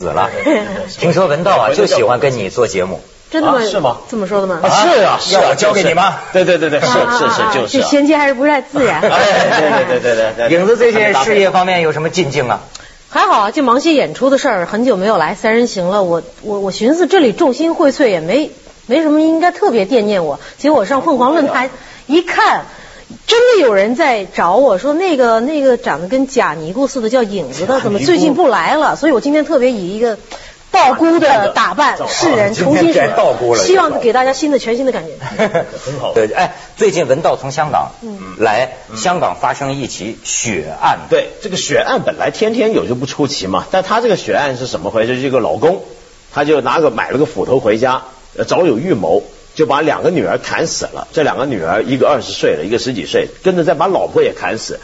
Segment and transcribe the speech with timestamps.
[0.00, 0.30] 死了。
[0.96, 3.00] 听说文道啊就喜欢跟你做节目，
[3.32, 3.58] 真的吗？
[3.58, 4.60] 啊是吗这么说的吗？
[4.62, 6.20] 啊是啊，是啊，要我教给你吗？
[6.32, 9.00] 对对对对，是啊是是，啊就是衔接还是不太自然。
[9.00, 10.56] 哎，对对对对对对。
[10.56, 12.60] 影子最近事业方面有什么进境啊？
[13.08, 16.04] 还好啊，就忙些演出的事儿，很久没有来三人行了。
[16.04, 18.52] 我我我寻思这里众星荟萃，也没
[18.86, 20.38] 没什么应该特别惦念我。
[20.58, 21.70] 结果我上凤凰论坛
[22.06, 22.66] 一看，
[23.26, 28.96] 真的有人在找我说那个那个长得跟假尼姑似的叫影子的，怎么最近不来了？
[28.96, 30.18] 所以我今天特别以一个。
[30.70, 35.12] 道姑的打扮， 示人重新今天改道姑了希望给大家新的全新的感觉。
[35.82, 40.98] 很好对，哎，最近文道从香港嗯来，香港发生一起血案。
[41.08, 45.22] 对，这个血案本来天天有就不出奇嘛，但他这个血案是怎么回事？
[45.22, 45.82] 这个老公
[46.34, 48.02] 他就拿个买了个斧头回家，
[48.36, 49.24] 呃早有预谋，
[49.58, 51.08] 就把两个女儿砍死了。
[51.12, 54.78] 这两个女儿，一个二十岁了，一个十几岁，跟着再把老婆也砍死。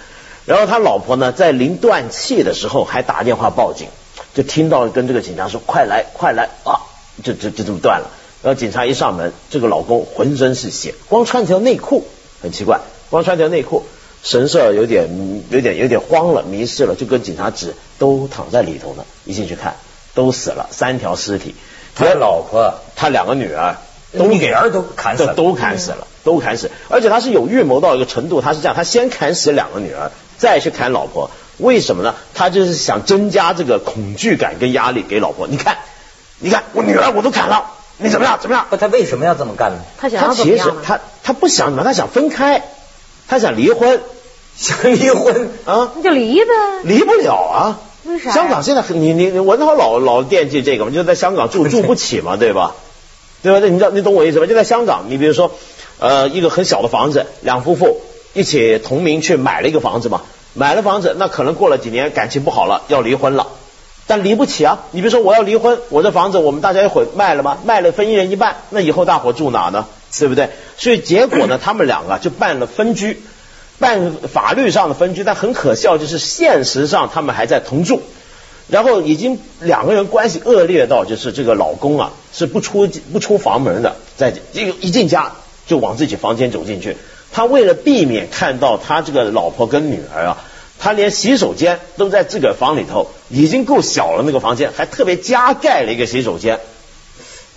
[0.47, 3.87] 然后他老婆呢，在临断气的时候还打电话报警，
[4.34, 6.83] 就听到跟这个警察说：“快来，快来啊！”
[7.23, 8.10] 就就就这么断了。
[8.42, 12.05] 然后警察一上门，这个老公浑身是血，光穿条内裤，
[12.42, 13.84] 很奇怪，光穿条内裤，
[14.25, 15.09] 神色有点
[15.50, 19.05] 有点有点慌了，迷失了，就跟警察指都躺在里头呢。
[19.25, 19.77] 一进去看，
[20.14, 21.55] 都死了，三条尸体。
[21.94, 23.77] 他老婆他两个女儿
[24.18, 26.70] 都给儿都砍死了都砍死了，都砍死。
[26.88, 31.30] 而且他是有预谋到一个程度，他是这样，他先砍死两个女儿，再去砍老婆。
[31.58, 32.14] 为什么呢？
[32.34, 35.46] 他就是想增加这个恐惧感跟压力给老婆。
[35.46, 35.78] 你看，
[36.38, 37.66] 你看我女儿我都砍了，
[37.98, 38.38] 你怎么样？
[38.40, 38.66] 怎么样？
[38.78, 39.78] 他为什么要这么干呢？
[39.98, 40.34] 他想他？
[40.34, 42.62] 其实他他不想什么，他想分开，
[43.28, 44.00] 他想离婚
[44.56, 45.50] 想离婚？
[45.64, 46.50] 啊，那就离呗。
[46.84, 47.80] 离不了啊。
[48.04, 52.74] 为啥香港现在很你你你文涛老老惦记这个嘛，就在香港住 住不起嘛，对吧？
[53.45, 53.64] 对吧？
[53.64, 54.47] 你知道你懂我意思吧？
[54.47, 55.53] 就在香港，你比如说
[56.00, 58.00] 呃一个很小的房子，两夫妇
[58.33, 60.23] 一起同名去买了一个房子嘛，
[60.55, 63.47] 买了房子，那可能过了几年感情不好了，要离婚了。
[64.06, 64.81] 但离不起啊！
[64.91, 67.59] 你比如说我要离婚，我这房子我们大家一会卖了吗？
[67.65, 69.87] 卖了分一人一半，那以后大伙住哪呢？
[70.19, 70.50] 对不对？
[70.77, 73.22] 所以结果呢，他们两个就办了分居，
[73.78, 78.03] 办法律上的分居，但很可笑，就是现实上他们还在同住。
[78.69, 85.32] 然后已经两个人关系恶劣到，就是这个老公啊是不出不出房门的，在这个一进家
[85.66, 86.97] 就往自己房间走进去。
[87.32, 90.38] 他为了避免看到他这个老婆跟女儿啊，
[90.78, 96.60] 他连洗手间都在自个儿房里头，已经够小了那个房间，还特别加盖了一个洗手间。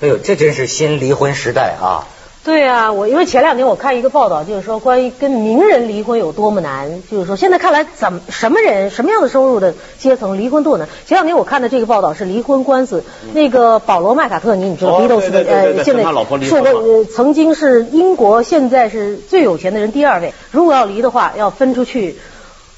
[0.01, 2.07] 哎呦，这真是新离婚时代啊！
[2.47, 10.87] 对啊，我因为前两天我看一个报道，就是说关于跟名人离婚有多么难，就是说现在看来怎么什么人什么样的收入的阶层离婚多难。
[11.05, 13.03] 前两天我看的这个报道是离婚官司，
[13.33, 22.15] 那个保罗麦卡特尼，你知道哦 Beatles 对对对对呃现在对跟他老婆离说婚嘛过呃曾经是英国现在是最有钱的人第二位，如果要离的话要分出去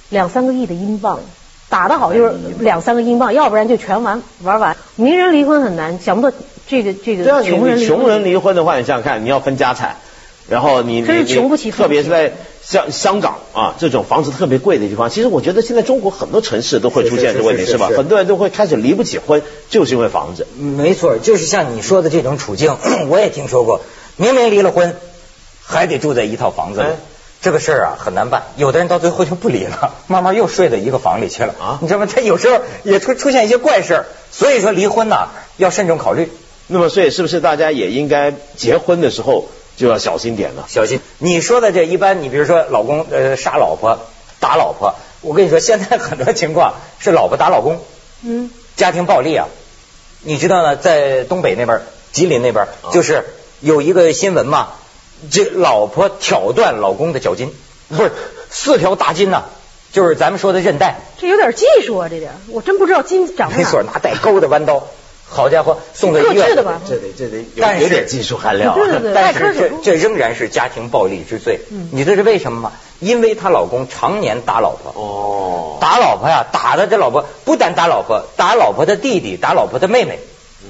[0.09, 1.19] 两三个亿的英镑。
[1.69, 4.75] 打得好就是两三个英镑，要不然就全玩玩完。
[4.95, 6.35] 名人离婚很难，想不到
[6.69, 9.97] 这个这个对啊，你穷人离婚你穷人离婚的话，你想想看，你要分家产，
[10.47, 12.31] 然后你你穷不起特别是在
[12.61, 17.89] 香香港啊这种房子特别贵的地方，其实我觉得现在中国很多城市都会出现这个问题，是吧？
[17.97, 20.45] 很多人都会开始离不起婚，就是因为房子。
[20.57, 22.77] 没错，就是像你说的这种处境，
[23.09, 23.81] 我也听说过。
[24.15, 24.95] 明明离了婚，
[25.65, 26.91] 还得住在一套房子里，哎
[27.41, 28.43] 这个事儿啊很难办。
[28.57, 32.05] 有的人到最后就不离了，慢慢又睡到一个房里去了啊你知道吗？
[32.05, 36.29] 他有时候也出出现一些怪事儿，所以说离婚呐、要慎重考虑，
[36.71, 40.63] 那么，所以是不是大家也应该结婚的时候就要小心点呢？
[40.67, 40.99] 小心。
[41.17, 43.99] 你说的这一般，你比如说老公呃杀老婆、
[44.39, 47.81] 打老婆，我跟你说，现在很多情况是老婆打老公，
[48.23, 48.49] 嗯。
[48.75, 49.47] 家庭暴力啊，
[50.21, 51.81] 你知道呢，在东北那边，
[52.13, 53.25] 吉林那边，啊就是
[53.59, 54.69] 有一个新闻嘛，
[55.29, 57.51] 这老婆挑断老公的脚筋，
[57.89, 58.11] 不是
[58.49, 59.43] 四条大筋呐、
[59.91, 63.51] 就是咱们说的韧带，这有点技术啊，这点我真不知道筋长。
[63.53, 64.87] 没错，拿带钩的弯刀，
[65.29, 71.59] 好家伙，送到医院的吧这得这得有但是有点技术含量、对对对但是这这仍然是家庭暴力之最。
[71.69, 72.71] 嗯你知道是为什么吗？
[72.99, 74.91] 因为她老公常年打老婆。
[74.95, 80.19] 哦，打老婆呀，打的这老婆不但打老婆，打老婆的弟弟，打老婆的妹妹。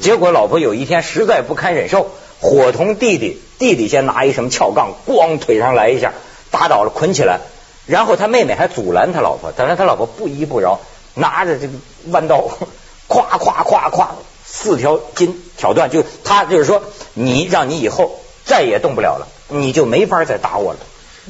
[0.01, 2.11] 结果老婆有一天实在不堪忍受，
[2.41, 6.13] 伙同弟弟，弟弟先拿一什么撬杠，咣腿上来一下，
[6.51, 7.39] 打倒了，捆起来。
[7.87, 10.79] 然后他妹妹还阻拦他老婆，但是他老婆不依不饶，
[11.15, 11.73] 拿着这个
[12.11, 12.47] 弯刀，
[13.07, 14.05] 咵咵咵咵，
[14.61, 16.81] 四条筋挑断，就他就是说，
[17.13, 20.79] 你让你以后再也动不了了，你就没法再打我了。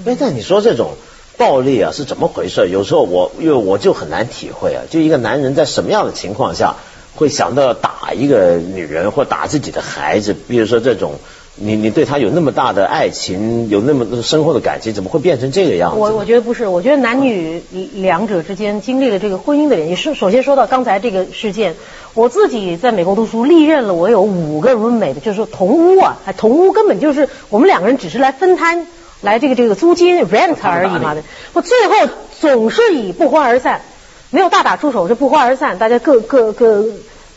[0.05, 0.93] 哎，但你说这种
[1.37, 2.69] 暴力啊是怎么回事？
[2.69, 6.77] 有时候我因为我就很难体会啊，就一个男人在什么样的情况下
[7.15, 10.33] 会想到打一个女人或打自己的孩子？
[10.33, 11.19] 比如说这种
[11.61, 15.97] 你你对他有那么大的爱情，有那么深厚的感情，怎么会变成这个样子？
[15.99, 17.61] 我我觉得不是，我觉得男女
[17.95, 19.95] 两者之间经历了这个婚姻的联系。
[19.95, 21.75] 是首先说到刚才这个事件，
[22.13, 28.87] 我自己在美国读书，历任了我有五个 roommate，就是说同屋啊，还同屋根本就是我们两个人只是来分摊
[29.19, 31.23] 来这个这个租金 rent 而已嘛的。
[31.51, 33.81] 我最后总是以不欢而散，
[34.29, 36.85] 没有大打出手，是不欢而散，大家各各各。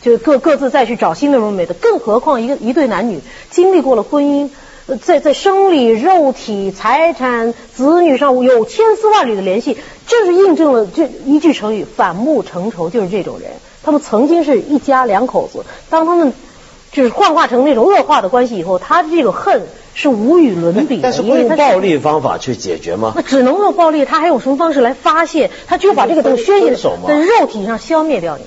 [0.03, 4.49] 就各各自再去找新的 roommate，更何况一个一对男女经历过了婚姻，
[5.01, 13.51] 在在生理、肉体、财产、子女上有千丝万缕的联系，正是印证了这一句成语“反目成仇”，就是这种人。
[13.81, 16.33] 他们曾经是一家两口子，当他们
[16.91, 19.63] 就是幻化成那种恶化的关系以后，他的这个恨
[19.93, 21.11] 是无与伦比的。
[21.11, 23.13] 但用暴力方法去解决吗？
[23.15, 25.49] 那只能用暴力，他还用什么方式来发泄？
[25.67, 26.75] 他就把这个东西宣泄
[27.07, 28.43] 在肉体上消灭掉你。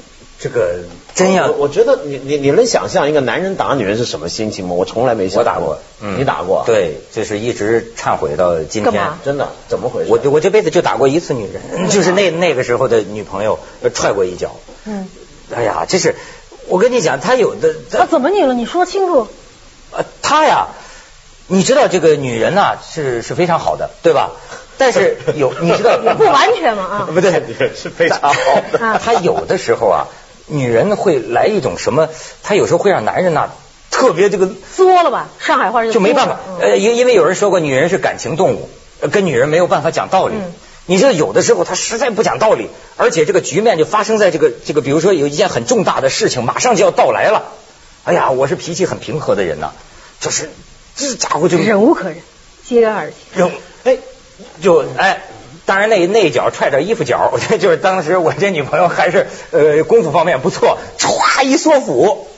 [0.47, 0.81] 这个。
[1.15, 4.75] 真要，我觉得你你你能想象一个男人打女人是什么心情吗？
[4.75, 5.39] 我从来没想。
[5.39, 6.63] 我打过，你打过？
[6.67, 9.03] 对，就是一直忏悔到今天。
[9.25, 9.49] 真的？
[9.67, 10.11] 怎么回事？
[10.11, 13.59] 我我这辈子就打过一次女人， 就是那那个时候的女朋友
[13.95, 14.57] 踹过一脚。
[14.85, 15.09] 嗯。
[15.55, 16.17] 哎呀，这是
[16.69, 17.75] 我跟你讲，他有的。
[17.91, 18.53] 他怎么你了？
[18.53, 19.27] 你说清楚。
[19.93, 20.67] 呃，他呀，
[21.47, 24.33] 你知道这个女人呐是是非常好的，对吧？
[24.77, 27.09] 但是有你知道不完全嘛啊？
[27.11, 27.33] 不对，
[27.75, 28.35] 是非常好
[28.71, 29.01] 的。
[29.03, 30.09] 他有的时候啊。
[30.47, 32.09] 女人会来一种什么？
[32.43, 33.51] 她有时候会让男人呐
[33.91, 35.29] 特别这个作了吧？
[35.41, 36.39] 上海话就没办法。
[36.61, 38.69] 呃，因因为有人说过，女人是感情动物，
[39.11, 40.35] 跟女人没有办法讲道理。
[40.87, 47.53] 你知道有的时候她实在不讲道理，而且这个局面就发生在这个这个，比如说有一件很重大的事情马上就要到来了。
[48.05, 49.73] 哎呀，我是脾气很平和的人呐，
[50.21, 50.51] 就是
[50.95, 52.19] 这家伙就忍无可忍，
[52.65, 53.17] 揭然而起。
[53.35, 53.51] 忍
[53.85, 53.99] 哎，
[54.63, 55.23] 就哎。
[55.67, 62.29] 当然，那那一脚踹着衣服脚，我觉得，就是当时我这女朋友还是呃功夫方面不错，歘一缩腹，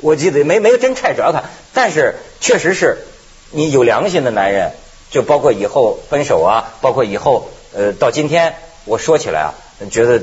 [0.00, 1.42] 我记得没没真踹着她，
[1.72, 2.98] 但是确实是
[3.50, 4.70] 你有良心的男人，
[5.10, 8.54] 就包括以后分手啊，包括以后呃到今天
[8.84, 9.54] 我说起来啊，
[9.90, 10.22] 觉得。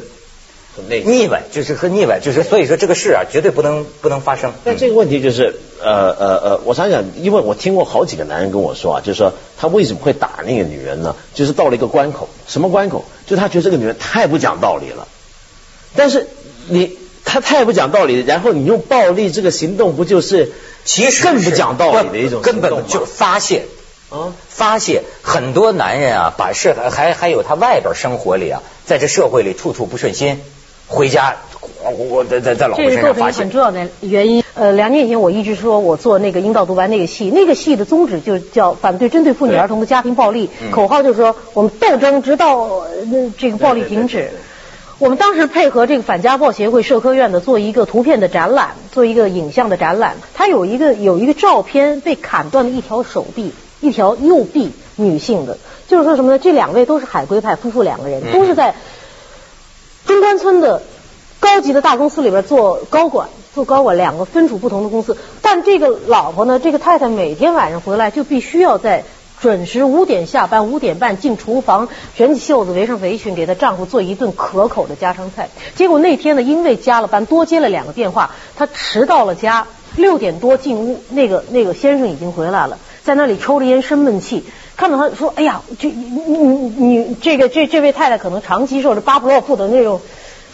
[0.77, 4.53] 腻歪就是很腻歪，就是所以说这个事啊，绝对不能不能发生。
[4.63, 11.15] 那这个问题就是呃呃呃，我想想，因为我听过好几个男人跟我说啊，就是说他为什么会打那个女人呢？
[11.33, 13.03] 就是到了一个关口，什么关口？
[13.27, 15.07] 就他觉得这个女人太不讲道理了。
[15.94, 16.27] 但是
[16.69, 20.53] 你他太不讲道理，然后你用暴力这个行动，不就是
[20.85, 23.65] 其实更不讲道理的一种根本就发泄
[24.09, 25.03] 啊发泄。
[25.21, 30.39] 很多男人啊，把事还还有他外边生活里啊，在这社会里处处不顺心。
[30.92, 31.34] 回家，
[31.84, 33.32] 我我在在在老婆身上发现。
[33.32, 34.44] 这是很重要的原因。
[34.54, 42.84] 呃，两年以前我一直说我做那个阴道毒丸那个戏，那个戏的宗旨就叫反对针对妇女儿童的家庭暴力，口号就是说我们斗争直到
[43.38, 44.32] 这个暴力停止。
[45.00, 50.18] 我们当时配合这个反家暴协会社科院的做一个图片的展览，做一个影像的展览。
[50.36, 55.58] 它有一个有一个照片被砍断的一条手臂，一条右臂，女性的，
[55.88, 56.38] 就是说什么呢？
[56.38, 58.76] 这两位都是海归派夫妇两个人，都是在。
[60.12, 60.81] 中关村的
[61.40, 65.16] 高级的大公司里边做高管，做高管，两个分属不同的公司。
[65.42, 69.06] 但这个老婆呢，这个太太每天晚上回来就必须要在
[69.40, 75.50] 准时五点下班，五点半进厨房，卷起袖子，围上围裙，给她丈夫做一顿可口的家常菜。
[75.75, 79.66] 结果那天呢，因为加了班，多接了两个电话，她迟到了家。
[79.98, 84.46] 六点多进屋，那个那个先生已经回来了，在那里抽着烟生闷气。
[84.81, 85.94] 看到他说：“哎呀，这你
[86.25, 90.01] 你你这个这这位太太可能长期受着巴甫洛夫的那种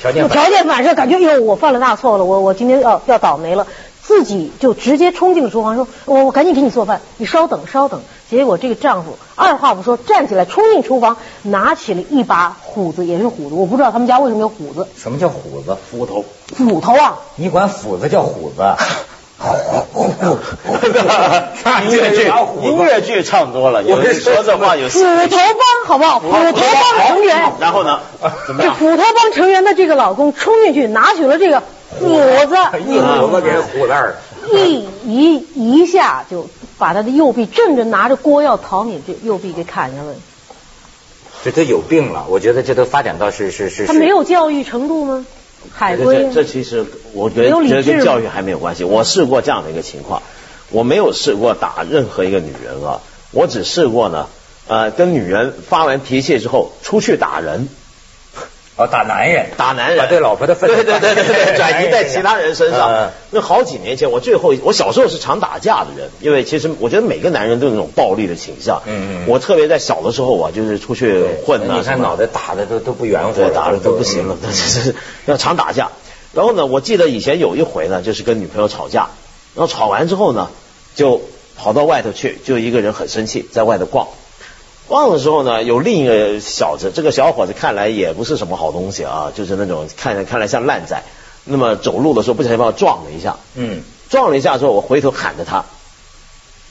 [0.01, 3.67] 条件条件反射，感觉哟，我犯了大错了，我我今天要要倒霉了，
[4.01, 8.01] 自己就直接冲进了厨房，说我我赶紧给你做饭，你稍等稍等。
[8.29, 14.89] 结果这个丈夫二话不说站起来冲进厨房，拿起了一把斧子，也是虎子，我不知道他们家为什么有虎子。
[14.97, 15.77] 什么叫虎子？
[15.89, 16.25] 斧头？
[16.53, 17.19] 斧头啊？
[17.37, 18.61] 你管斧子叫虎子？”
[21.83, 22.31] 音乐剧，
[22.63, 24.89] 音乐剧唱多了，有说这话有。
[24.89, 26.19] 斧头帮好不好？
[26.19, 27.51] 斧头帮成员。
[27.59, 27.99] 然后呢？
[28.47, 28.75] 怎么样？
[28.75, 31.61] 斧头帮成员的这个老公冲进去，拿起了这个
[31.99, 32.55] 斧子，
[32.87, 34.15] 一斧子给人斧烂
[34.51, 40.13] 一一一下就把他的右臂，正着拿着锅要逃命，这右臂给砍下了。
[41.43, 43.85] 这都有病了，我觉得这都发展到是是是。
[43.85, 45.25] 他没有教育程度吗？
[45.73, 48.83] 海归，这这其实我觉得这跟教育还没有关系。
[48.83, 50.21] 我试过这样的一个情况，
[50.69, 54.27] 我没有试过打任何一个女人啊，我只试过呢，
[54.67, 57.69] 呃，跟女人发完脾气之后出去打人。
[58.77, 63.09] 哦，打男人，打男人，把对老婆的愤怒，对对对对对，转移在其他人身上。
[63.31, 68.83] 那好几年前，我最后，我小时候是常打架的人，因为其实我觉得每个男人都有那种暴力的倾向。
[68.85, 69.27] 嗯嗯。
[69.27, 74.93] 我特别在小的时候啊，就是出去混啊，你看脑袋打的都都不圆乎，打的都不行了， 就是
[75.25, 75.89] 要常打架。
[76.33, 79.09] 然后呢，我记得以前有一回呢，就是跟女朋友吵架，
[79.55, 80.49] 然后吵完之后呢，
[80.93, 81.21] 就
[81.57, 84.07] 跑到外头去，就一个人很生气，在外头逛。
[84.87, 91.03] 逛的时候呢，有另一个小子，这个小伙子看来也不是什么好东西啊，就是那种看看来像烂仔。
[91.49, 95.63] 那么走路的时候不小心把我撞了一下，嗯，撞了一下之后，我回头喊着他，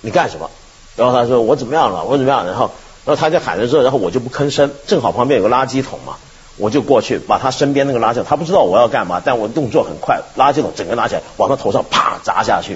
[0.03, 0.51] 你干什么？
[0.97, 2.05] 然后他说我怎么样了？
[2.05, 2.47] 我怎么样？
[2.47, 2.71] 然后，
[3.07, 6.17] 然后他就喊着之后，然后我就不吭声，正好旁边有个垃圾桶嘛，
[6.59, 12.73] 我就过去把他身边那个垃圾桶，他不知道我要干嘛，但我动作很快，垃圾桶整个拿起来往他头上啪砸下去，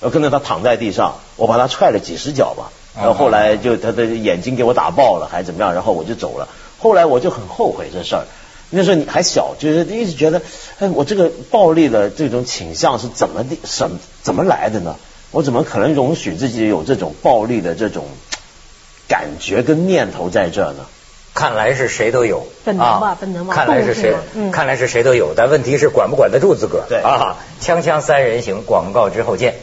[0.00, 5.74] 然后跟着他躺在地上，我把他踹了几十脚吧，然后后来就他的眼睛给我打爆了，还怎么样？
[5.74, 6.48] 然后我就走了。
[6.78, 8.24] 后来我就很后悔这事儿。
[8.70, 10.40] 那时候你还小，就是一直觉得，
[10.78, 13.90] 哎，我这个暴力的这种倾向是怎么的，什
[14.22, 14.96] 怎么来的呢？
[15.30, 18.06] 我怎么可能容许自己有这种暴力的这种
[19.08, 20.86] 感觉跟念头在这呢？
[21.34, 24.14] 看来是谁都有，本能吧，本能吧，看来是谁，
[24.52, 26.86] 看来是谁都有，但问题是管不管得住自个儿？
[26.90, 29.54] 对啊，锵锵三人行，广告之后见。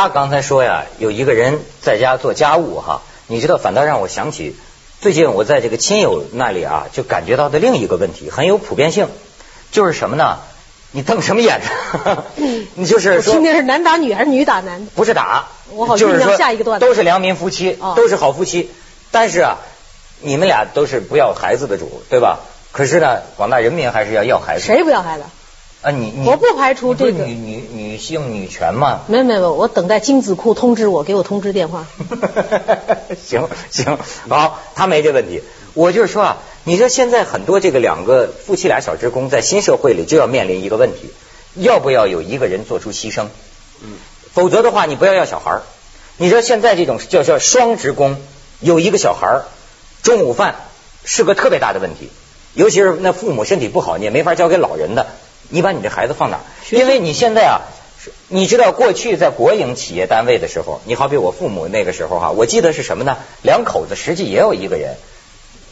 [0.00, 4.56] 他刚才说呀，有一个人在家做家务哈，你知道，反倒让我想起
[4.98, 9.08] 最近我在这个亲友那里啊，就感觉到的另一个问题，很有普遍性，
[9.72, 10.38] 就是什么呢？
[10.92, 12.24] 你瞪什么眼呢？
[12.76, 14.86] 你就是说，今天是男打女还是女打男？
[14.94, 18.70] 不是打，我好就是说下一个段子都是良民夫妻，都是好夫妻，
[19.10, 19.58] 但是啊，
[20.20, 22.40] 你们俩都是不要孩子的主，对吧？
[22.72, 24.64] 可是呢，广大人民还是要要孩子。
[24.64, 25.24] 谁不要孩子？
[25.82, 29.00] 啊，你你我不排除这个女女女性女权嘛？
[29.06, 31.86] 没有没有，我等待精子库通知我，给我通知电话。
[33.26, 35.42] 行行，好，他没这问题。
[35.72, 41.10] 我就是说啊，你说现在很多这个两个夫妻俩小职工在新社会里就要面临一个问题，
[41.54, 43.28] 要不要有一个人做出牺牲？
[43.82, 43.94] 嗯，
[44.34, 45.62] 否则的话，你不要要小孩儿。
[46.18, 48.18] 你说现在这种叫叫双职工，
[48.60, 49.44] 有一个小孩儿，
[50.02, 50.56] 中午饭
[51.06, 52.10] 是个特别大的问题，
[52.52, 55.06] 尤其是那父母身体不好，你也没法交给老人的。
[55.50, 56.42] 你把你这孩子放哪儿？
[56.70, 57.60] 因为你现在啊，
[58.28, 63.18] 你知道过去在国营企业单位的时候，你好比我父母那个时候哈，我记得是什么呢？
[63.42, 64.96] 两口子实际也有一个人，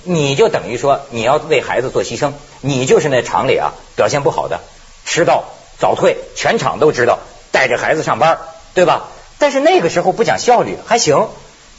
[0.03, 4.61] 你就等于说你要为孩子做牺牲，你就是那厂里啊表现不好的，
[5.07, 5.45] 迟到
[5.79, 7.21] 早退，全厂都知道，
[7.53, 8.39] 带着孩子上班，
[8.75, 9.09] 对吧？
[9.39, 11.29] 但是那个时候不讲效率还行，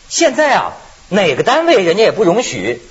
[0.07, 0.73] 现在啊
[1.09, 2.81] 哪个单位人家也不容许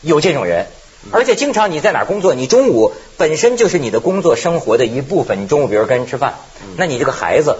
[0.00, 0.66] 有这种人。
[1.12, 5.42] 而且经常你在哪工作，你中午本身就是你的工作生活的一部分。
[5.42, 6.34] 你中午比如跟人吃饭，
[6.76, 7.56] 那你这个孩子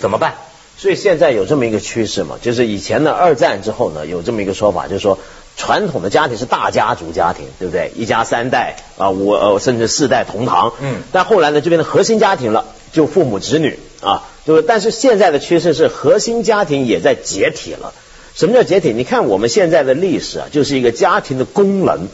[0.00, 0.34] 怎么办？
[0.76, 5.20] 所以现在有这么一个趋势嘛，就是以前呢二战之后呢有这么一个说法，就是说
[5.56, 7.92] 传统的家庭是大家族家庭，对不对？
[7.94, 10.72] 一家三代啊，五呃甚至四代同堂。
[10.80, 11.02] 嗯。
[11.12, 17.92] 但后来呢，这边的核心家庭了，就父母子女啊，就是但是现在的趋势是核心家庭也在解体了。
[18.34, 18.92] 什么叫解体？
[18.92, 22.08] 你看我们现在的历史啊，就是一个家庭的功能。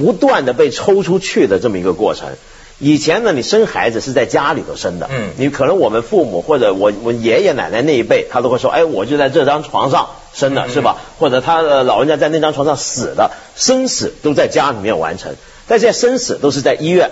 [0.00, 2.30] 不断的被抽出去的这么一个过程。
[2.78, 10.96] 以前呢，你生孩子是在家里头生的，嗯，你可能我们父母或者我我爷爷奶奶那一辈，他都会说，哎，我就在这张床上生的，是吧？
[11.18, 15.34] 或者他的老人家在那张床上死的，生死都在家里面完成。
[15.68, 17.10] 但现在生死都是在医院，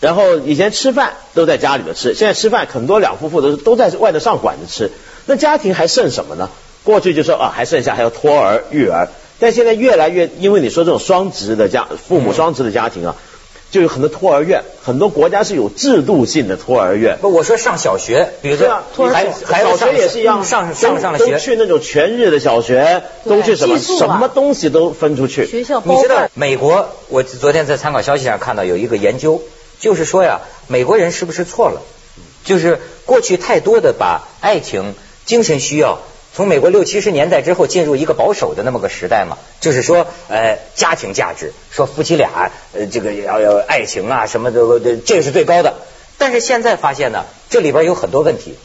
[0.00, 4.90] 然后以前吃饭都在家里头吃，现在吃饭很多两夫妇都是都在外头上馆子吃。
[5.26, 6.50] 那家庭还剩什么呢？
[6.82, 9.08] 过去就说啊，还剩下还有托儿育儿。
[9.38, 13.16] 但现在越来越，因为你说这种双职的家，父母双职的家庭啊，
[13.70, 17.18] 就有很多托儿院，很多国家是有制度性的托儿院。
[17.20, 19.26] 不，我说上小学，比如说托儿孩
[19.62, 25.46] 小学也是一样，上上上了学，都去那种全日的小学，都去什么什么东西都分出去。
[25.46, 26.90] 学校你知道美国？
[27.08, 29.42] 我昨天在参考消息上看到有一个研究，
[29.80, 31.82] 就是说呀，美国人是不是错了？
[32.44, 34.94] 就是过去太多的把爱情、
[35.26, 35.98] 精神需要。
[36.34, 45.74] 从美国六七十年代之后进入一个保守的那么个时代嘛，就是说，呃，家庭价值，说夫妻俩，呃，这个要要爱情啊什么的，这个是最高的。
[46.18, 48.56] 但是现在发现呢，这里边有很多问题，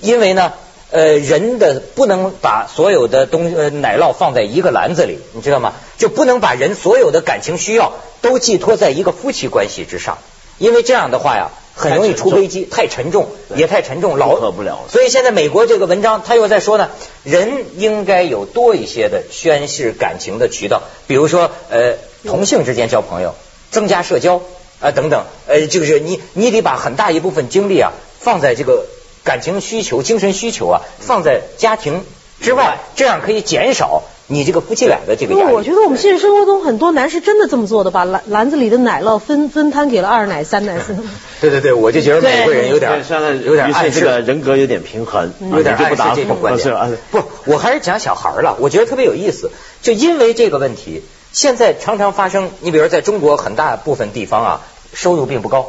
[0.00, 0.52] 因为呢，
[0.90, 5.72] 呃，人的不能把所有的东呃奶酪放在一个篮子里，你知道吗？
[5.96, 10.18] 就不能把人所有的感情需要都寄托在一个夫妻关系之上，
[10.58, 11.50] 因为这样的话呀。
[11.76, 14.84] 很容易出危机，太沉重，也太沉重，老不了。
[14.88, 16.90] 所以现在美国这个文章，他又在说呢，
[17.24, 21.94] 人应该有多一些的宣示感情的渠道，比如说呃
[22.24, 23.34] 同性之间交朋友，
[23.72, 24.40] 增加社交
[24.78, 28.86] 啊等等，呃就是你你得把很大一部分精力啊放在这个
[29.24, 32.04] 感情需求、精神需求啊放在家庭
[32.40, 34.04] 之外，这样可以减少。
[34.26, 41.02] 你这个夫妻俩的这个压力，我觉得我们现实生活中很多男士真的这么做的，把篮篮子里的奶酪分分摊给了二奶、三奶、四奶。
[41.42, 43.04] 对对对，我就觉得美国人有点
[43.44, 46.74] 有点暗示，这个人格有点平衡，有点暗示这种观点。
[47.10, 49.50] 不，我还是讲小孩了，我觉得特别有意思。
[49.82, 51.02] 就因为这个问题，
[51.32, 52.50] 现在常常发生。
[52.60, 54.60] 你比如在中国很大部分地方啊，
[54.94, 55.66] 收入并不高，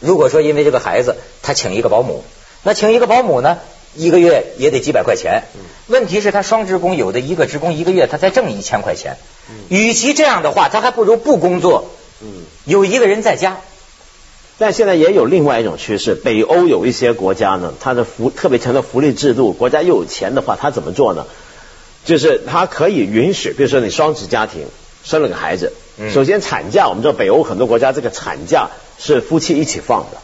[0.00, 2.24] 如果说因为这个孩子，他请一个保姆，
[2.64, 3.58] 那请一个保姆呢，
[3.94, 5.44] 一个月也得几百块钱。
[5.86, 9.16] 问题是，他双职工，有的一个职工一个月他才挣一千块钱。
[9.68, 11.90] 与其这样的话，他还不如不工作。
[12.64, 13.58] 有一个人在家。
[14.58, 21.26] 但现在也有另外一种趋势，北欧有一些国家呢，它的福特别强的福利制度，国家又有钱的话，他怎么做呢？
[22.04, 24.66] 就是他可以允许，比如说你双职家庭
[25.02, 25.72] 生了个孩子，
[26.12, 28.68] 首先产假，我们知道北欧很多国家这个产假
[28.98, 30.18] 是夫妻一起放的，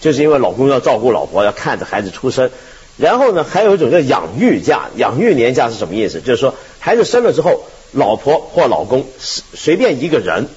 [0.00, 2.50] 就是因为老公要照顾老婆，要看着孩子出生。
[2.98, 6.20] 然后呢，还有一种叫养育假，养育年假是什么意思？
[6.20, 10.48] 就是说孩子生了之后，老婆或老公随便一个人。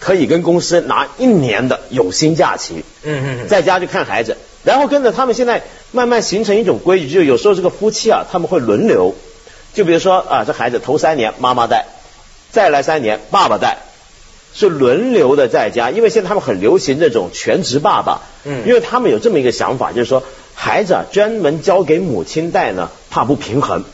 [0.00, 9.16] 可以跟公司拿一年的有薪假期，嗯嗯，在家就看孩子，然后跟着他们现在慢慢形成一种规矩，就有时候这个夫妻啊，他们会轮流，
[9.74, 11.86] 就比如说啊，这孩子头三年妈妈带，
[12.52, 13.78] 再来三年爸爸带，
[14.54, 20.22] 是轮流的在家，因为现在他们很流行这种全职爸爸，嗯，因为他们有这么一个想法，就是说
[20.60, 23.84] 孩子啊专门交给母亲带呢，怕不平衡，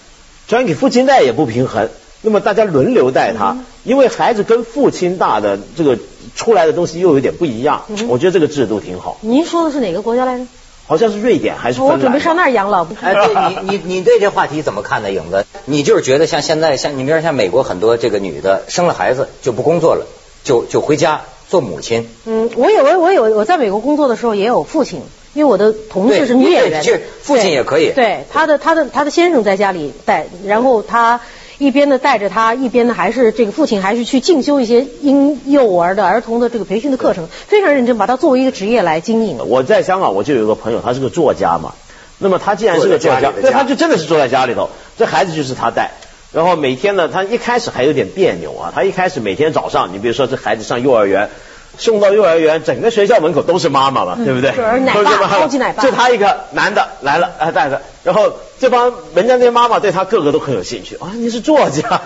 [0.49, 1.91] 专给父亲带也不平衡。
[2.23, 5.99] 那么大家轮流带他，因为孩子跟父亲大的这个
[6.35, 9.19] 出来的东西又有点不一样，我觉得这个制度挺好。
[9.21, 10.47] 您说的是哪个国家来着？
[10.87, 11.83] 好像是瑞典还是？
[11.83, 12.87] 我准备上那儿养老。
[13.03, 15.13] 哎，对你你你对这话题怎么看呢？
[15.13, 20.07] 影子，你就是觉得像现在像你比如像美国很多这个女的生了孩子就不工作了，
[20.45, 22.09] 就就回家做母亲。
[22.25, 25.03] 嗯，我有我我有我在美国工作的时候也有父亲，
[25.35, 26.83] 因为我的同事是女演员，
[27.21, 27.93] 父亲也可以。
[27.93, 31.21] 对，他的他的他的先生在家里带，然后他。
[31.57, 39.39] 一边呢带着他，一边呢还是这个父亲还是去进修一些婴幼儿的儿童的这个培训的课程，非常认真，把它作为一个职业来经营。
[39.47, 41.75] 我在香港我就有一个朋友，他是个作家嘛，
[42.19, 45.93] 那么他既然是个作家，对，他就真的是坐在家里头，这孩子就是他带，
[46.33, 51.31] 然后每天呢，他一开始还有点别扭啊，他一开始每天早上，你比如说这孩子上幼儿园。
[51.79, 54.51] 送到幼儿园，整个学校门口都是妈妈嘛，对不对？
[54.51, 55.83] 都是妈妈奶爸。
[55.83, 62.01] 就他一个男的来了，啊带着，然后这帮人家那些妈妈对他个个都很有兴趣啊，你是作家，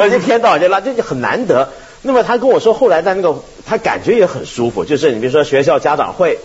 [0.00, 1.68] 而且一天到晚就拉，这就很难得。
[2.02, 6.38] 那么他跟我说，后来在那个他感觉也很舒服，就是你比如说学校家长会，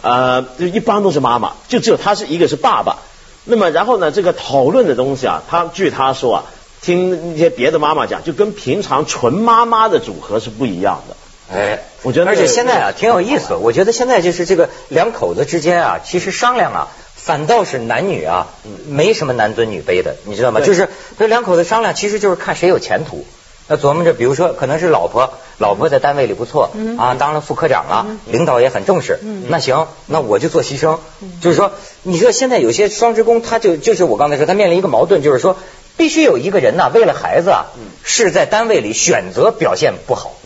[0.00, 2.98] 呃，就一般都是妈妈，就只有他是一个是爸爸。
[3.44, 6.44] 那么然后呢，这个讨论的东西啊，他据他说啊，
[6.80, 11.16] 听那些别的妈妈讲，就跟平常纯妈妈的组合是不一样的。
[11.52, 13.54] 哎，我觉得，而且现在啊，挺有意思。
[13.54, 18.48] 我觉得现在就是这个两口子之间啊，其实商量啊，反倒是男女啊，
[18.86, 20.60] 没什么男尊女卑的，你知道吗？
[20.66, 23.26] 就是这两口子商量，其实就是看谁有前途。
[23.66, 29.18] 那琢磨着，比如说，可能是老婆，老婆在单位里不错，啊，当了副科长了，领导也很重视。
[29.48, 30.98] 那行，那我就做牺牲。
[31.40, 35.56] 就是说，你说现在有些双职工，他就就是我刚才说，他面临一个矛盾，就是说，
[35.96, 37.66] 必须有一个人呢，为了孩子啊，
[38.02, 40.36] 是在单位里选择表现不好。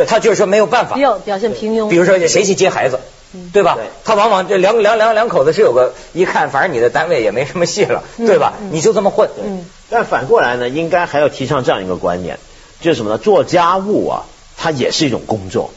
[0.00, 1.88] 对他就是说没有办法，要表现平庸。
[1.88, 2.98] 比如说谁去接孩子，
[3.52, 3.76] 对吧？
[4.02, 8.54] 他往往这两两两两口子是有个一看，反正你的单位也没什么戏了，对吧？
[8.72, 9.28] 你就这么混。
[9.90, 12.38] 但反过来呢，应该还要提倡这样一个观念，
[12.80, 13.18] 就是什么呢？
[13.18, 14.24] 做家务啊，
[14.56, 15.70] 它也是一种工作。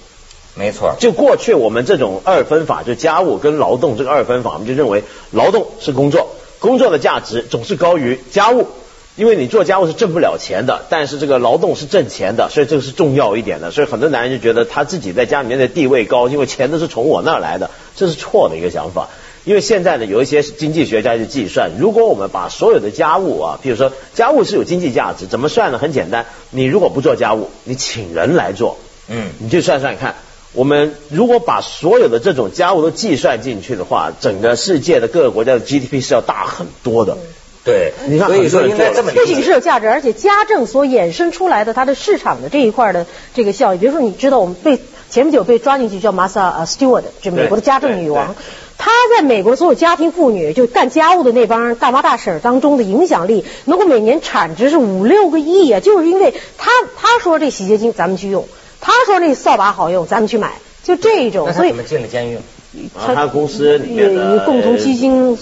[0.56, 0.96] 没错。
[1.00, 8.68] 就过去我们这种二分法，就家务跟劳动这个二分法，我们就认为劳动是工作，工作的价值总是高于家务。
[9.16, 13.70] 因为你做家务是挣不了钱的，但是这个劳动是挣钱的，所以这个是重要一点的。
[13.70, 19.10] 所以很多男人就觉得他自己在家里面的地位高，因为钱都是从我那儿来的，这是错的一个想法。
[19.46, 25.78] 因为现在呢，有一些经济学家就计算，如果我们把所有的家务啊，比如说家务是有经济价值，怎么算呢？
[25.78, 28.78] 很简单，你如果不做家务，你请人来做，
[29.10, 30.16] 嗯，你就算算看，
[30.54, 37.18] 我们如果把所有的这种家务都计算进去的话，整个世界的各个国家的 GDP 是要大很多的。
[37.64, 44.78] 对，你看所以说应该这么不仅是有价值，而且家政所衍生出来的它的市场的这一块的这个效益，比如说你知道我们被
[45.10, 48.36] 前不久被抓进去叫玛莎呃 Stewart，就美国的家政女王，
[48.78, 58.46] 她在美国所有家庭妇女就干家务的那帮大妈大婶当中的影响力，能够每年产值是五六个亿啊，就是因为她她说这洗洁精咱们去用，
[58.82, 62.40] 她说那扫把好用咱们去买，就这种，所以怎么进了监狱？
[63.16, 65.38] 他公司里面的共同基金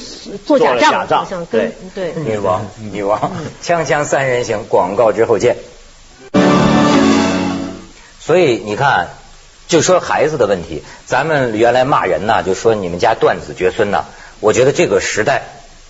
[0.45, 2.13] 做假账，好像对对。
[2.25, 3.31] 女王，女王，
[3.63, 5.55] 锵锵三人行，广告之后见。
[8.19, 9.09] 所以你看，
[9.67, 14.05] 就说孩子的问题，咱们原来骂人呢，就说你们家断子绝孙呢。
[14.41, 15.43] 我觉得这个时代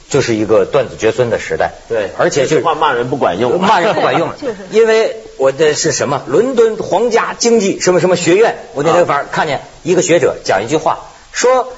[0.10, 1.72] 就是一个断子绝孙的时代。
[1.90, 4.30] 对，而且就话骂人不管用，骂人不管用，
[4.72, 6.24] 因为我的是什么？
[6.28, 11.08] 伦敦皇家经济什么什么学院，我那天反正看见一个学者讲一句话。
[11.32, 11.74] 说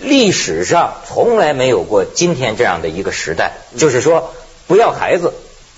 [0.00, 4.32] 历史上从来没有过今天这样的一个时代，就是说
[4.66, 5.34] 不要孩子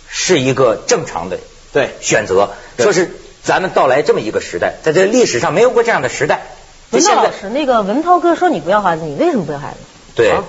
[0.08, 1.38] 是一个正常的
[1.72, 1.90] 对。
[2.00, 2.50] 选择。
[2.78, 6.42] 说是咱们到来这么一个时代，在这历史上没有过这样的时代，
[6.90, 9.76] 文涛老师，那个文涛哥说你不要孩子，你为什么不要孩子？
[10.14, 10.30] 对。
[10.30, 10.44] 啊，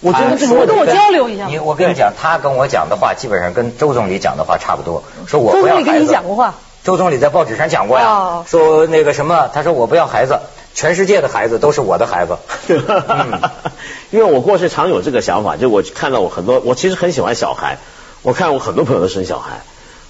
[0.00, 5.84] 我觉得他这个问题跟我交流一下你我跟你讲，他跟我讲的话基本上跟周总理讲的话差不多，说我周不要孩子。
[5.84, 8.44] 总理跟你讲过话，周总理在报纸上讲过呀，哦。
[8.48, 10.38] 说那个什么，他说我不要孩子，
[10.74, 12.36] 全世界的孩子都是我的孩子。
[12.68, 13.40] 嗯
[14.10, 17.78] 因为我过去常有这个想法，就我看到我很多，我其实很喜欢小孩，
[18.22, 19.60] 我看我很多朋友都生小孩，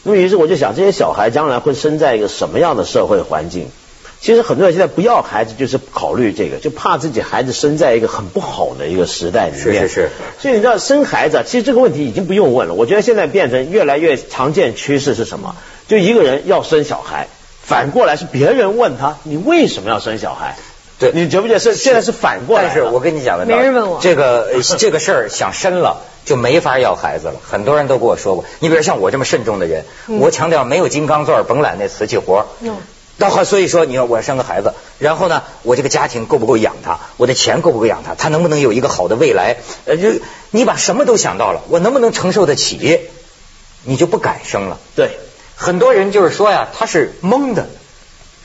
[0.03, 3.69] 那么于是我就想，这些小孩将来会生在一个什么样的社会环境？
[4.23, 9.89] 其实很多人现在不要孩子，就是考虑这个，就怕自己孩子生在一个很不好的一个时代里面。
[9.89, 10.09] 是是是。
[10.41, 12.75] 所以你知道生孩子啊，其实这个问题已经不用问了。
[12.75, 15.57] 我觉得现在变成越来越常见趋势是什么？
[15.89, 17.29] 就一个人要生小孩，
[17.71, 20.57] 反过来是别人问他，你为什么要生小孩？
[20.99, 22.65] 对你觉不觉得是现在是反过来？
[22.65, 27.35] 但是我跟你讲个道理没人问我这个呃这个事儿想深了就没法要孩子了。
[27.49, 32.47] 很多人都跟我说过，你比如像我这么慎重的人，我强调没有金刚钻，甭揽那瓷器活儿。
[32.61, 32.77] 嗯
[33.21, 36.99] 到后所以说，你要我生个孩子，然后呢，我这个家庭够不够养他？
[37.19, 38.15] 我的钱够不够养他？
[38.15, 39.59] 他能不能有一个好的未来？
[39.85, 40.09] 呃，就
[40.51, 42.99] 你把什么都想到了，我能不能承受得起？
[43.85, 44.79] 你就不敢生了。
[44.97, 45.11] 对。
[45.61, 47.67] 很多人就是说呀，他是懵的，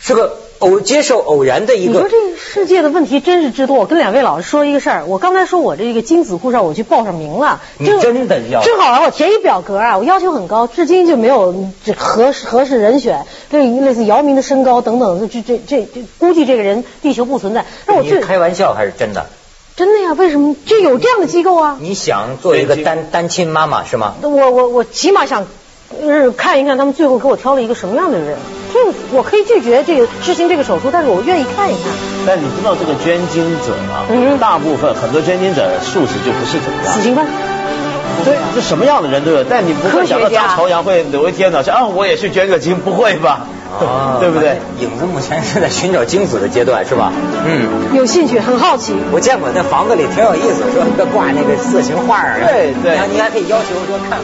[0.01, 1.93] 是个偶接受偶然的一个。
[1.93, 3.78] 你说这个世界的问题真是之多。
[3.78, 17.65] 我跟两位老师说一个事儿，我刚才说我这个精子库上我去报上名了，你真的要正好让我填一表格啊，我要求很高，至今就没有这合适合适人选，类类似姚明的身高等等，这这这这估计这个人地球不存在。
[17.88, 19.28] 那我你最开玩笑还是真的？
[19.78, 20.13] 真的呀？
[20.13, 21.78] 为什么就有这样的机构啊？
[21.82, 24.15] 你想做一个单单亲妈妈是吗？
[24.21, 25.45] 我我我起码想，
[25.89, 28.38] 呃，看一看他们最后给我挑了一个什么样的人。
[28.74, 31.84] 这个我可以拒绝这个执行这个手术，但是我愿意看一看。
[32.28, 37.02] 但你知道这个捐精者啊，嗯大部分很多捐精者素质就不是怎么样死。
[37.02, 37.26] 刑犯。
[38.26, 43.45] 对，这什么样的人都有，但你不会想到张朝阳会有一天呢，说啊，我也去捐个精，不会吧？
[43.80, 44.58] 啊 对不对？？
[44.80, 47.12] 影子目前是在寻找精子的阶段是吧？
[47.45, 48.95] 嗯，有兴趣，很好奇。
[49.12, 52.48] 我见过那房子里挺有意思，说一个挂那个色情画儿啊。
[52.48, 54.19] 对对然后你还可以要求说看看。